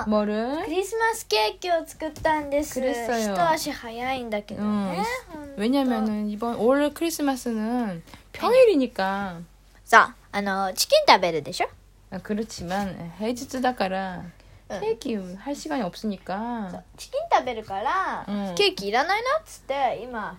[0.00, 0.66] の、ク 뭐를?
[0.68, 2.80] リスマスケーキを作ったんです。
[2.80, 5.04] 그랬어요.一足早いんだけどね。
[5.32, 9.40] ほんと 왜냐면은 이번 올 크리스마스는 평일이니까
[9.84, 11.68] さあ、あの、チキン食べるでしょ
[12.10, 14.24] 아, 그렇지만 해지츠다가라
[14.72, 14.80] 응.
[14.80, 20.36] 케이크 할 시간이 없으니까 チキン食べるから、うんケーキいらないなっつって、今、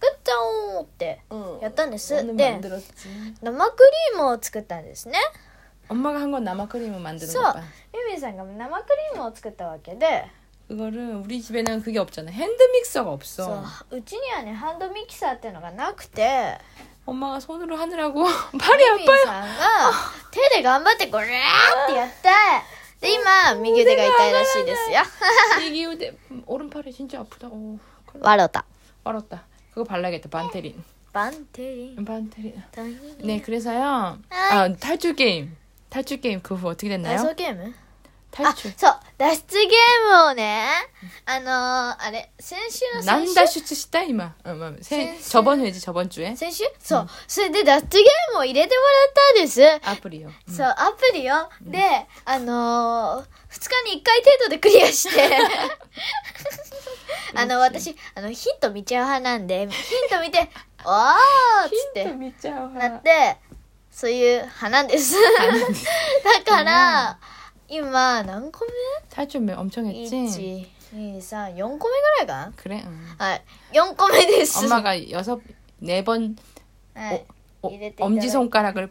[0.00, 0.32] 作っちゃ
[0.76, 1.20] おうって
[1.60, 2.60] やったんです、で
[3.42, 3.82] 生ク
[4.12, 5.18] リームを作ったんですね
[5.88, 7.64] 엄마가 한 건 나마크림을 만드는 거 봐.
[7.96, 10.28] 유미상가 나마크림을作ったわけで
[10.68, 12.30] 이거를 우리 집에는 그게 없잖 아.
[12.30, 13.64] 핸드 믹서가 없 어.
[13.90, 16.60] 우진이는 핸드 믹서ってのがなくて
[17.08, 19.00] 엄마가 손으로 하느라고 발이 아파 요.
[19.00, 19.96] 유미상가
[20.30, 21.28] 手で頑張ってこれっ
[21.88, 22.28] てやって
[23.00, 25.00] 今、右腕が痛いらしいですよ。
[25.62, 27.46] 右腕、오른팔이 진짜 아프 다.
[27.46, 27.78] 오,
[28.10, 28.20] 그 래.
[28.22, 28.64] 笑った。
[29.04, 29.44] 笑った。
[29.70, 30.28] 그거 발라야겠다.
[30.28, 30.82] 반테린.
[31.12, 32.04] 반테린.
[32.04, 32.62] 반테린.
[33.24, 34.18] 네, 그래서요.
[34.30, 35.56] 아, 탈출 게임.
[35.88, 37.14] 탈출 게임 그 후 어떻게 됐나요?
[37.14, 37.74] 아, 다섯 게임.
[38.37, 38.73] あ 탈출.
[38.75, 40.65] そう脱出ゲームをね
[41.25, 44.33] あのー、あれ先週の先週 난다슈츠 시다 이마.
[44.43, 45.29] 어, 뭐, 세, 센스.
[45.29, 50.27] 저번 회지 저번 주에 先週そう、それで脱出ゲームを入れてもらったんです、 아플이요.
[50.29, 50.51] 음.
[50.51, 51.47] そう、アプリよ。
[51.61, 55.29] で、あのー、2日に1回程度でクリアして、
[57.35, 60.49] あの、私、あの、ヒント見ちゃう派なんで、ヒント見て、
[60.85, 62.49] おーっつって、 힌트 믿자.
[62.73, 63.37] なって、
[63.91, 65.15] そういう派なんです。
[65.15, 67.17] だ から、
[67.68, 68.74] 이만한 고민?
[69.08, 70.24] 살좀매 엄청 했지?
[70.24, 70.70] 있지.
[70.92, 72.50] 이사 영 고민 그래가.
[72.56, 72.82] 그래.
[72.86, 73.06] 응.
[73.18, 74.60] 아영 고민 됐어.
[74.60, 75.40] 엄마가 여섯
[75.78, 76.36] 네번
[76.94, 77.26] 아, 어,
[77.62, 77.70] 어,
[78.00, 78.90] 엄지 손가락을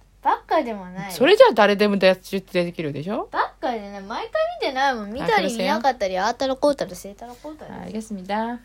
[0.22, 1.12] ばっかでもない。
[1.12, 5.12] それじゃあ誰でも出できるでしょばっかでね、毎回見てないもん。
[5.12, 7.82] 見たりあそうですよ見なかったり、あーたらこうたら、せいたらこうたら。
[7.82, 8.58] 알겠습니다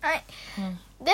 [0.00, 0.24] はい。
[0.60, 0.78] 응.
[1.04, 1.12] で、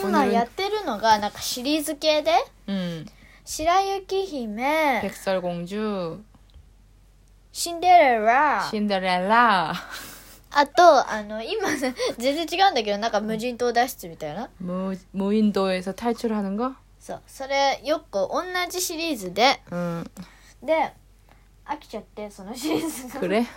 [0.00, 2.32] 今やってるのが、なんかシリーズ系で、
[2.68, 3.06] 음,
[3.44, 6.20] 白雪姫、 백설공주
[7.52, 9.74] シンデレラ、 신데렐라
[10.52, 14.48] あと、あの、今、全然違うんだけど、なんか無人島脱出みたいな。
[14.60, 16.74] 무, 무인도에서 탈출하는 거?
[17.05, 20.11] そうそれよく同じシリーズで、うん、
[20.63, 20.91] で
[21.63, 23.19] 飽きちゃってそのシリーズが。
[23.21, 23.51] 無人島でしょ？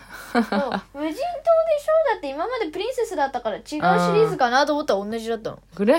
[2.13, 5.61] だって今までプリンセスだったから違うシリーズかなと思ったら同じだったの。
[5.75, 5.99] これ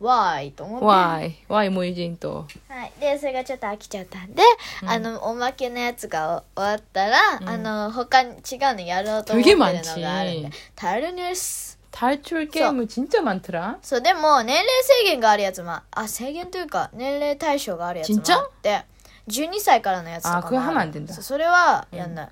[0.00, 0.50] ？Why?
[0.50, 0.86] と思って。
[0.86, 1.34] Why?
[1.48, 2.48] Why 無人島？
[2.68, 2.92] はい。
[2.98, 4.42] でそれがちょっと飽きちゃったんで、
[4.82, 8.38] うん、あのおまけのやつが終わったら、うん、あの他に違う
[8.74, 18.83] のやろうと思ってるのがあるんで「タルニュース」 탈출 게임은 진짜 많더라 そう、でも、年齢制限があるやつも、あ、制限というか、年齢対象があるやつもあって、
[19.27, 22.29] 12歳からのやつとかもあ그거하면안된다 そうそれはやんない。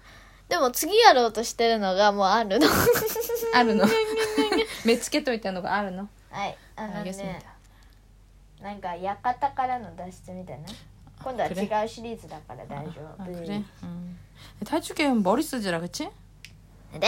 [0.50, 2.68] でも次やろうとしてるのがもうあるの。
[3.56, 3.86] 아르노
[4.86, 6.58] 매츠케토 있다는 거 아르노 はい。
[6.76, 7.40] あのね 알겠습니다
[8.62, 10.68] 、なんか館からの脱出みたいな。
[11.24, 13.32] 今度は 그래 違うシリーズだから大丈 아 夫。
[13.32, 13.64] 그래?
[13.84, 14.18] 음.
[14.66, 16.10] 탈출 게임 머리 쓰지라 그치?
[17.00, 17.08] で、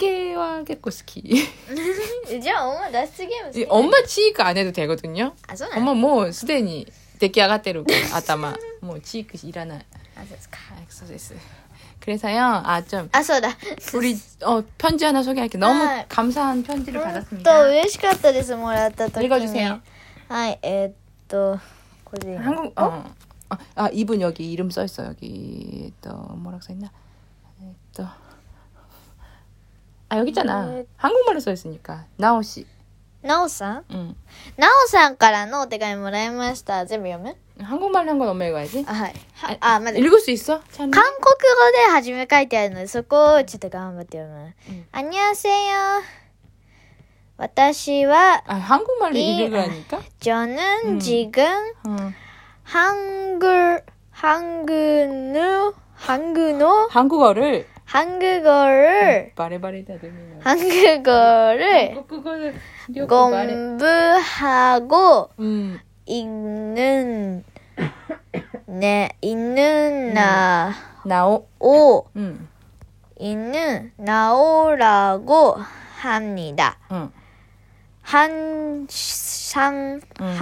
[0.00, 1.22] 게와 게코스키.
[2.40, 5.32] じゃあ、お前脱出ゲーム好き 엄마 치크 안 해도 되거든요.
[5.48, 6.86] あ、そうなの 엄마 뭐 수대니
[7.18, 9.76] 데끼아가테루 아따마 뭐 치크 일하나.
[10.16, 10.58] あ、そうですか。
[10.76, 11.34] 아, 엑소세스.
[12.00, 12.62] 그래서요.
[12.64, 13.56] 아 좀 あ、そうだ。
[13.94, 15.56] 우리 어 편지 하나 소개할게.
[15.58, 16.04] 너무 아.
[16.08, 17.60] 감사한 편지를 本当 받았습니다.
[17.68, 19.26] 嬉しかったです、もらった時に。
[19.26, 19.80] 읽어주세요.
[20.28, 20.94] はい、えーっ
[21.28, 21.58] と、
[22.04, 22.36] 個人。
[22.38, 23.02] 한국 어.
[23.48, 26.90] 아, 아 이분 여기 이름 써 있어 여기 또 뭐라고 써 있나?
[27.62, 28.04] 에, 또.
[30.10, 30.66] 아 여기 있잖아.
[30.66, 30.86] 네.
[30.96, 32.66] 한국말로 써 있으니까 나오 씨.
[33.22, 34.14] なおさん 응.
[34.56, 36.86] なおさんからのお手紙もらいました。
[36.86, 38.84] 全部読む 한국말 한 건 엄마 읽어야지.
[38.86, 39.14] あ、はい。
[39.34, 40.60] はあ、まず、 읽을 수 있어?
[40.70, 40.90] 찬.
[40.92, 41.32] 韓国語
[41.88, 44.54] で初め書いてあるので、そこをちょっと頑張って読む。
[44.68, 45.54] うんあにゃせよ。
[47.38, 50.00] 私は、 아 한국말로 이- 읽으라니까?
[50.20, 51.00] 저는 음.
[51.00, 51.42] 지금
[51.86, 52.14] 응.
[52.62, 60.13] 한글, 한글의, 한글의, 한국어를 한국어를, 말해봐래 다들.
[60.39, 61.91] 한국어를
[62.87, 63.53] 한국어를 말해.
[63.53, 65.77] 공부하고 음.
[66.05, 67.43] 읽는,
[68.67, 70.73] 네, 읽는 나,
[71.03, 71.47] 나오.
[71.59, 72.47] 오, 응.
[73.19, 75.57] 읽는 나오라고
[75.99, 76.77] 합니다.
[76.93, 77.11] 응.
[78.03, 80.37] 항상, 음.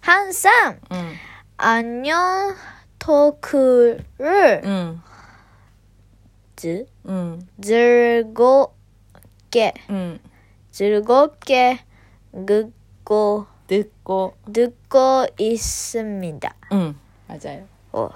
[0.00, 1.12] 항상 응.
[1.56, 2.54] 안녕
[3.00, 4.62] 토크를
[6.56, 8.72] ず、うん、ずるご
[9.50, 10.20] け、うん、
[10.72, 11.84] ずるごけ。
[12.34, 12.70] ぐっ
[13.04, 13.46] こ。
[13.68, 14.34] ぐっこ。
[14.48, 17.60] ぐっこいすみだ、うん、맞じゃ
[17.92, 18.10] 오、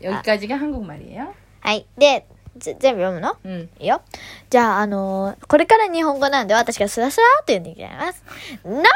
[0.00, 1.32] 여기까지가한국말이에 요?
[1.60, 1.86] はい。
[1.96, 2.26] で、
[2.58, 3.36] 全部読むの？
[3.44, 3.70] うん。
[3.78, 4.02] いいよ。
[4.50, 8.22] じゃあ、あのー、これから日本語なんで、私がスラスラーと読んでいきます。
[8.64, 8.86] 何よ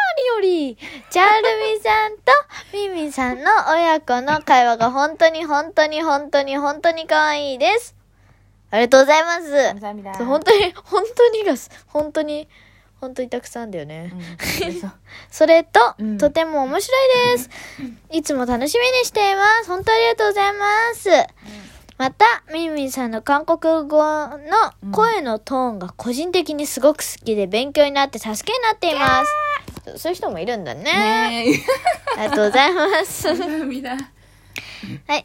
[0.43, 0.77] り、
[1.11, 2.33] チャルミさんと
[2.73, 7.95] ミミさんの親子の会話が本当に本当に本当に本当に可愛いです。
[8.71, 10.25] ありがとうございます。
[10.25, 11.55] 本当に本当にが
[11.87, 12.49] 本当に
[13.01, 14.21] 本当にたくさんだよね、うん、
[15.31, 17.51] それと、うん、とても面白いです。
[18.11, 19.69] いつも楽しみにしています。
[19.69, 21.09] 本当ありがとうございます、
[21.97, 29.99] また、みんみんさんの韓国語の声のトーンが個人的にすごく好きで勉強になって助けになっています。
[29.99, 30.83] そういう人もいるんだね。
[30.85, 31.63] ね
[32.19, 33.29] ありがとうございます。
[35.07, 35.25] はい。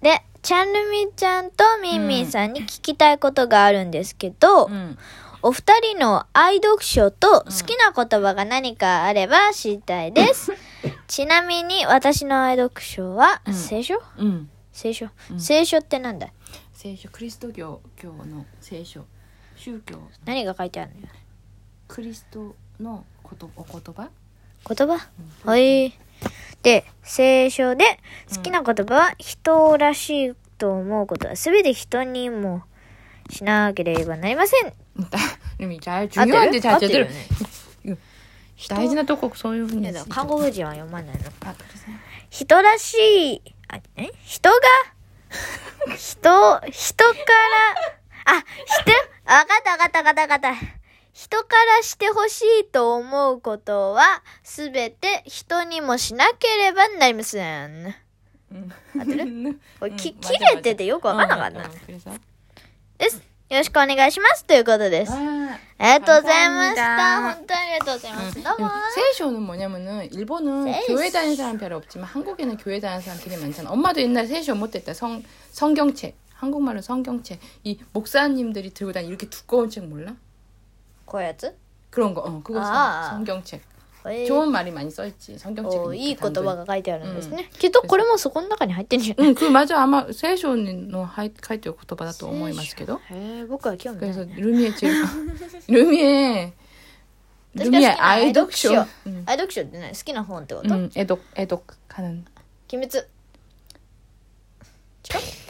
[0.00, 4.96] で、ちゃんるみちゃんとみんみんさんに聞きたいことがあるんですけど、うん、
[5.42, 10.52] お二人の愛読書と好きな言葉が何かあれば知りたいです。
[10.52, 14.00] うん、ちなみに私の愛読書は、うん、聖書、
[14.70, 16.28] 聖書、聖書ってなんだ
[16.72, 19.04] 聖書、クリスト教教の聖書、
[19.56, 19.98] 宗教。
[20.26, 21.08] 何が書いてあるの
[21.88, 24.10] クリストのことお言葉？
[24.68, 25.08] 言葉、
[25.44, 25.92] はい。
[26.66, 28.00] で、聖書で
[28.34, 32.64] 好きな言葉は人らしいと思うことは全て人にも
[33.30, 34.72] しなければなりません。
[38.68, 39.92] 大事なとこそういうふうに。
[40.08, 41.30] 韓国人は読まないの。
[42.30, 44.10] 人らしい、あ、え？
[44.24, 44.56] 人が、
[45.94, 47.14] 人、人か
[48.26, 48.90] ら、あ、人、
[49.24, 50.85] わかったわかったわかったわかった。
[51.15, 51.45] 人か
[51.77, 57.93] らしてほしいと思うことは、すべて人にもしなければなりません。
[58.53, 58.71] 응.
[58.97, 61.59] 合ってる これ、 응, き、 맞아, 切れててよくわかんなかった。
[61.59, 62.11] 응, 응, 그래서
[62.97, 63.17] です。
[63.49, 64.45] よろしくお願いします。
[64.45, 65.11] ということです。
[65.11, 66.81] 아, ありがとうございました。
[66.81, 68.43] 감사합니다 本当にありがとうございます。
[68.43, 68.69] どうも。
[69.17, 70.95] 세쇼는 뭐냐면은 일본은 세쇼.
[70.95, 73.69] 교회 다니는 사람 별로 없지만 한국에는 교회 다니는 사람 되게 많잖아.
[73.69, 74.93] 엄마도 옛날에 세쇼 못했다.
[74.93, 76.15] 성 성경책.
[76.35, 77.39] 한국말로 성경책.
[77.65, 80.15] 이 목사님들이 들고 다니는 이렇게 두꺼운 책 몰라?
[81.05, 81.55] こういうやつ
[81.89, 82.21] 그런 거.
[82.21, 83.09] 어, 그거 아.
[83.11, 83.61] 성, 성경책.
[84.03, 85.37] えー 좋은 말이 많이 써 있지.
[85.37, 85.79] 성경책.
[85.79, 87.49] おいい言葉が書いてあるんですね。
[87.53, 89.79] うきっとこれもそこの中に入ってんじゃない 응, 그 맞아.
[89.81, 90.55] 아마 세쇼
[90.89, 94.35] の書いてる言葉だと思いますけど.へえ、僕は興味ない、 그래서 ね。
[94.37, 94.93] 루미의 제일
[95.67, 96.53] 루미의
[97.53, 98.87] 私が好き 루미의 な愛 아이 読書 독쇼.
[99.07, 102.25] 응, 愛読書って何好きな本ってこと、 응, 애독 애독 하는
[102.73, 102.97] 鬼滅。
[102.97, 103.05] 違う
[105.13, 105.44] 鬼滅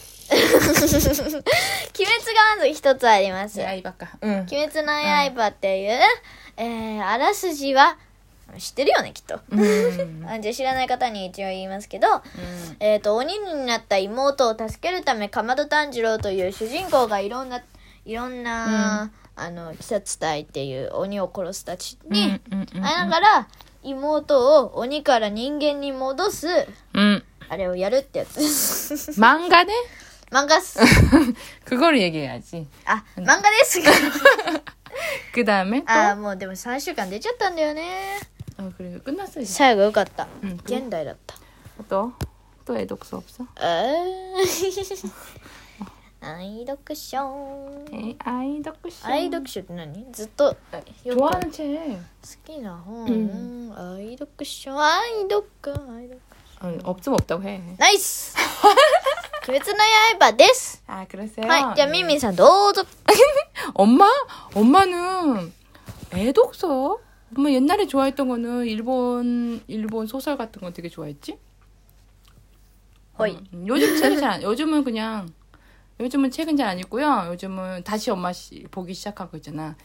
[2.37, 3.61] がまず一つあります。
[3.61, 4.11] 刃か。
[4.21, 4.41] うん。
[4.41, 4.93] 鬼滅の
[5.35, 5.99] 刃っていう、
[6.57, 7.97] えー、あらすじは、
[8.59, 9.41] 知ってるよね、きっと。
[9.51, 9.61] うん
[10.41, 12.23] じゃ知らない方に一応言いますけど、うん
[12.81, 17.63] えっ、と、鬼になった妹を助けるため、かまど炭治郎という主人公がいろんな、
[18.05, 23.49] いろんな、あの、鬼殺隊っていう鬼を殺すたちに、あん会いながら、
[23.83, 26.47] 妹を鬼から人間に戻す、
[26.95, 27.25] うん。
[27.49, 28.39] あれをやるってやつ。
[29.21, 29.73] 漫画ね。
[30.36, 30.80] 漫画っす。
[31.66, 32.68] 그걸 얘기해야지.
[32.86, 33.80] あ、漫画です。
[35.34, 38.20] 그 다음에 또 ああ、もうでも3週間出ちゃったんだよね。
[38.58, 40.28] 아 그래 끝났어 이제 最後よかった。
[40.44, 41.36] 응, 또, 現代だった。
[41.90, 42.12] 또,
[42.66, 43.46] 또 애독서 없어?
[43.60, 45.12] えー
[46.24, 47.84] 愛読書。
[47.92, 50.56] 에이, 아이 덕후씨 愛読書って何ずっと
[51.04, 51.98] よく 좋아하는 책 好
[52.46, 56.20] きな本、う愛読書愛読愛読
[56.62, 58.36] 어, 없으면 없다고 해 ナイス
[59.48, 59.84] 鬼滅の
[60.20, 61.48] 刃です 아 그러세요?
[61.48, 61.92] はいじゃあ 네.
[61.92, 62.84] ミンミンさんどうぞ
[63.74, 64.06] 엄마?
[64.56, 65.52] 엄마는
[66.14, 67.00] 애독서?
[67.36, 71.38] 엄마 옛날에 좋아했던 거는 일본 일본 소설 같은 거 되게 좋아했지?
[73.20, 75.30] 호이 음, 요즘 책은 잘 안, 요즘은 그냥
[76.00, 77.26] 요즘은 책은 잘 안 읽고요.
[77.28, 79.76] 요즘은 다시 엄마 시, 보기 시작하고 있잖아.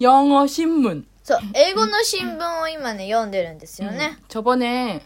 [0.00, 1.06] 영어 신문.
[1.22, 5.02] そう英語の新聞を今ね読んでるんですよね、 음, 저번에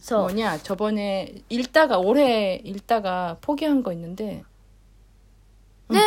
[0.00, 0.58] そう 뭐냐?
[0.58, 4.44] 저번에 읽다가 올해 읽다가 포기한 거 있는데
[5.90, 6.00] ね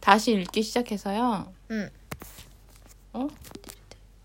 [0.00, 1.52] 다시 읽기 시작해서요.
[1.70, 1.90] うん、
[3.14, 3.28] 어?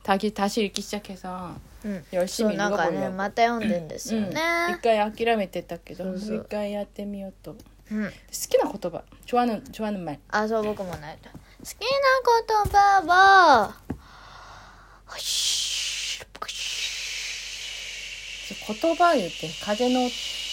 [0.03, 3.15] 다시 다시 읽기 시작해서 うん、そう 열심히 なんかね 읽어보려고.
[3.15, 4.29] また読んでんですよ 응.
[4.29, 4.41] ね、
[4.79, 6.47] 이까이諦めてたけどそうそう。
[6.47, 7.55] 이까이 やってみようと.
[7.91, 8.11] うん、 好
[8.49, 9.03] きな言葉.
[9.25, 10.19] 좋아하는 좋아하는 말.
[10.29, 11.29] あそう僕もない好
[11.65, 13.75] きな言葉はは
[18.67, 20.09] 言葉言って風の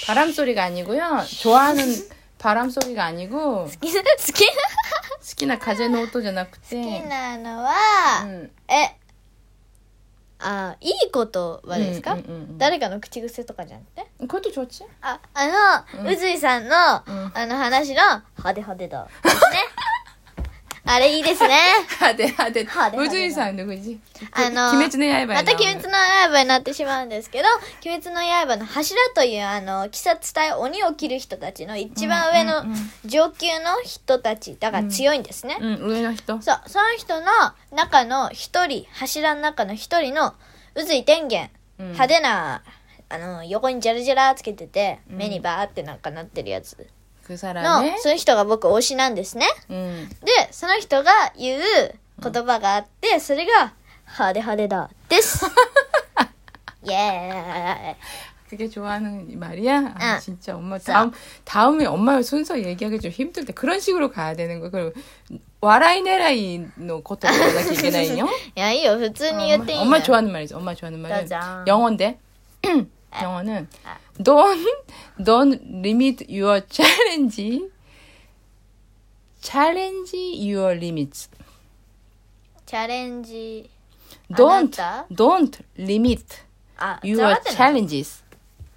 [0.07, 1.25] 바람 소리가 아니고요.
[1.41, 1.85] 좋아하는
[2.39, 4.63] 바람 소리가 아니고 好きな好きな
[5.21, 7.73] 스키나 가제노 오토 じゃなくて好きなのは、
[8.25, 8.51] 음.
[8.69, 8.97] え
[10.39, 14.87] あいい言葉ですか、うんうんうんうん誰かの口癖とかじゃなくて 그것도 좋지?
[15.03, 15.47] ああ
[15.95, 16.73] の、うんうずいさんの、ん
[17.35, 18.03] あの話の
[18.39, 19.41] 派手派手だですね
[20.88, 21.58] あれいいですね。
[22.00, 22.64] はてはて。
[22.66, 22.98] はて。
[23.32, 23.64] さんの。
[23.64, 25.90] あの、鬼滅の刃また鬼滅の
[26.32, 27.48] 刃になってしまうんですけど、
[27.84, 32.64] 鬼滅の刃の柱という、あの、鬼殺隊鬼を切る人たちの一番上の
[33.04, 35.58] 上級の人たち、だから強いんですね。
[35.60, 36.40] うん、うん、上の人。
[36.42, 37.26] そう、その人の
[37.76, 40.36] 中の一人、柱の中の一人の、
[40.76, 41.50] 宇髄天元、
[41.80, 42.62] 派手な、
[43.10, 46.78] あの、横にジャラジャラつけてて、目にバーってなんかなってるやつ。
[47.25, 49.47] 그 の、 사람의 そういう人が僕推しなんですね。
[49.71, 50.09] 응.
[50.25, 51.63] で、その人が言う
[52.23, 53.73] 言葉があって、それが、
[54.07, 54.91] 派手派手だ。
[55.09, 55.47] です。
[56.85, 57.97] イエーイ。
[58.51, 59.95] 그게 좋아하는 말이야?
[59.95, 60.21] 아, 응.
[60.21, 60.93] 진짜 엄마 자.
[60.93, 61.13] 다음
[61.45, 64.71] 다음에 엄마 순서 얘기하기 좀 힘들 때 그런 식으로 가야 되는 거.
[64.71, 64.93] 그리고
[65.61, 68.27] 와라이 네라이 노 것도 나기 이게나이요?
[68.57, 68.99] いや、いいよ。
[68.99, 70.57] 普通に言っていいの 엄마 よ 좋아하는 말이죠.
[70.57, 71.65] 엄마 좋아하는 말은 짜잔.
[71.69, 72.19] 영어인데
[73.22, 73.68] 영어는
[74.22, 74.86] don't,
[75.20, 77.70] don't limit your challenge.
[79.42, 81.30] challenge your limits.
[82.66, 83.70] challenge
[84.32, 84.76] don't
[85.12, 86.44] don't limit
[87.04, 88.24] your challenges.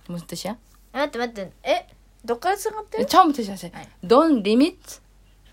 [0.09, 0.57] 무슨 뜻이야?
[0.93, 1.43] 맞다 맞다.
[1.65, 1.87] 에?
[2.23, 3.07] 너까지 생각해?
[3.07, 3.89] 처음부터 시작해.
[4.03, 5.01] Don't limit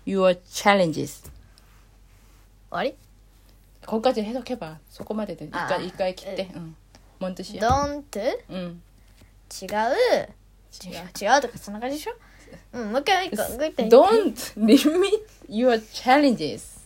[0.06, 1.30] your challenges.
[2.70, 2.96] 어리?
[3.86, 4.80] 거기까지 해석해봐.
[4.88, 6.50] 소꼬마대든 이까 이까의 기대.
[6.56, 6.74] 응.
[7.19, 7.61] 뭔 뜻이야?
[7.61, 8.03] don't?
[8.49, 8.81] 응.
[9.51, 10.29] 違う。
[10.83, 11.33] 違う。
[11.33, 12.13] 違うとかそんな感じでしょ
[12.73, 13.89] うん、もう一回、もう一回、もう一回。
[13.89, 16.79] Don't limit your challenges.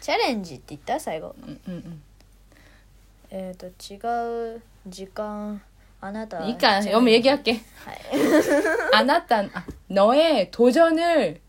[0.00, 1.34] チャレンジって言った最後。
[1.46, 2.02] 응, 응, 응.
[3.30, 5.60] えっ、と、違う時間。
[6.00, 6.38] あなた。
[6.38, 7.52] 그러니까 チャレンジ 엄마 얘기할게.
[7.84, 8.00] はい。
[8.94, 11.40] 아나타 아, 너의 도전을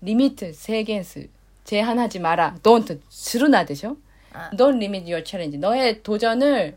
[0.00, 1.28] 리미트 세겐스
[1.64, 2.56] 제한하지 마라.
[2.62, 3.96] Don't 스루나 되죠?
[4.32, 4.50] 아.
[4.54, 5.58] Don't limit your challenge.
[5.58, 6.76] 너의 도전을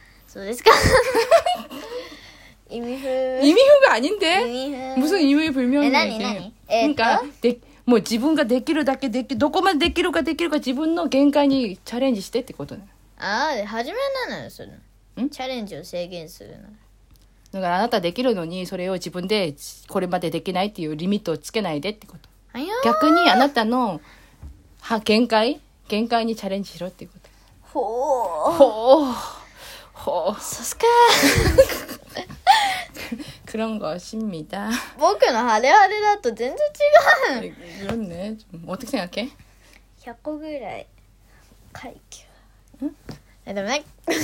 [0.30, 0.70] そうですか
[2.68, 3.08] 意味不
[3.42, 6.24] 이미후가 아닌데 意味不 무슨 이미 불명이야 에, 나니, 이게.
[6.24, 6.54] 나니?
[6.68, 7.26] 에, 그러니까 또?
[7.42, 12.82] 내, 뭐 지분가 내기를 닿게 내기 도코만 내기로가 내기로가 지분の 限界に 챌린지 시대 ってことね.
[13.18, 13.96] ああ、初め
[14.28, 14.68] なのよ、それ。
[15.22, 16.64] んチャレンジを制限するの。
[17.52, 19.54] だからあなたできるのにそれを自分で
[19.88, 22.28] これまでできないっていうリミットをつけないでってこと。
[22.52, 24.00] あや逆にあなたの
[24.80, 27.30] は限界限界にチャレンジしろっていうこと。
[27.72, 28.56] ほー。
[28.58, 29.14] ほう。
[30.01, 30.41] ほう。
[30.41, 30.81] さすが。
[33.45, 34.71] 그런 것입니 다.
[34.97, 36.61] 僕の晴れ晴れだと全然違
[37.49, 37.53] う。
[37.83, 38.35] 그렇 네.
[38.51, 39.29] 좀 어떻게 생각 해?
[39.99, 40.87] 100個ぐらい
[41.71, 42.23] 階級。
[42.85, 42.95] ん？
[43.45, 43.83] えでもね。
[44.09, 44.19] はい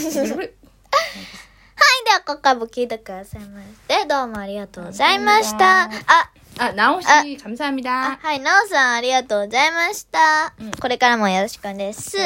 [2.05, 5.83] ではこ今かも聞いてくださいましてどうもありがとうございました。
[5.83, 5.89] あ
[6.57, 7.21] あ、なおし 다.
[7.37, 8.17] 감사합니 다.
[8.19, 10.71] はいなおさんありがとうございました、うん。
[10.71, 12.17] これからもよろしくです.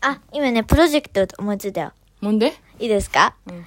[0.00, 1.92] あ今ねプロジェクト思いついたよ。
[2.21, 2.53] 뭔데?
[2.79, 3.65] いいですかうん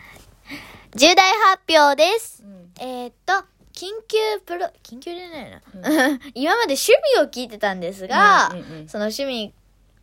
[0.95, 2.43] 重大発表です。
[2.43, 2.71] 음.
[2.81, 3.33] えーっと、
[3.75, 5.61] 緊急プロ、緊急じゃないな。
[6.35, 9.53] 今まで趣味を聞いてたんですが、うんうんうんその趣味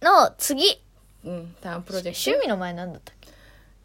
[0.03, 0.79] の次、
[1.25, 2.09] 음, 다음 프로젝트.
[2.09, 3.29] 趣味の前なんだったっけ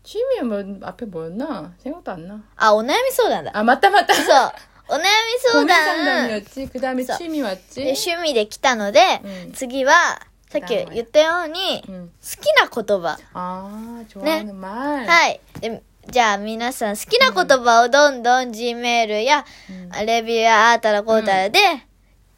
[0.02, 1.74] 취미야 뭐 앞에 뭐였나?
[1.82, 2.42] 생각도 안 나.
[2.56, 3.52] あ、お悩み相談だ。
[3.54, 4.12] 아, 맞다 맞다.
[4.14, 4.52] そう。
[4.90, 5.04] お悩み
[5.40, 6.68] 相 고민 談 상담이었지.
[6.72, 7.16] 그 다음에 써.
[7.16, 7.74] 취미 왔지.
[7.84, 10.20] で趣味で来たので、うん次は、
[10.52, 12.10] さっき言ったように、 음.
[12.22, 13.18] 好きな言葉。
[13.34, 14.52] 아, 좋아하는 네.
[14.52, 15.06] 말.
[15.06, 15.40] はい。
[15.60, 21.60] でじゃあ皆さん好きな言葉をどんどん G メールや、うんレビューやあーたらこうたらで、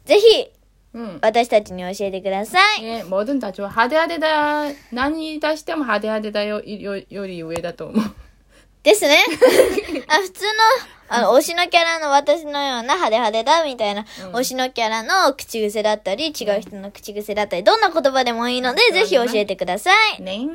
[0.03, 0.51] ぜひ
[0.93, 1.19] 음.
[1.21, 2.83] 私たちに教えてください。
[2.83, 3.69] 예, 뭐든 다 좋아.
[3.69, 4.65] 하대하대다.
[4.91, 8.13] 난이 다시 때면 하대하대다 요, 요, 요리上だと思う.
[8.83, 9.23] ですね。
[10.09, 10.51] あ普通の、
[11.08, 14.32] あの、推しのキャラの私のような派手派手だみたいな、うん。
[14.34, 20.22] 推しのキャラの口癖だったり、違う人の口癖だったり、どんな言葉でもいいので、ぜひ教えてください。
[20.22, 20.48] ね。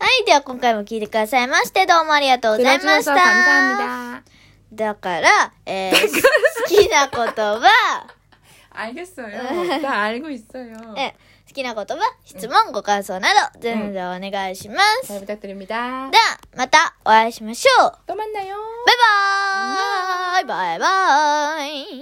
[0.00, 3.12] はい、では今回も聞いてくださいまして、どうもありがとうございました。
[3.12, 4.22] 감사합
[4.72, 8.06] だから、えー、好きな言葉、
[8.78, 9.42] 알겠어요
[9.82, 11.14] 다 알고 있어요 네.
[11.47, 15.07] 好きな言葉、質問、ご感想など、全然お願いします。
[15.07, 16.09] 잘 부탁드립니다.
[16.09, 17.93] では、またお会いしましょう。
[18.07, 18.55] 또 만나요.
[20.39, 22.01] バイバーイバイバーイ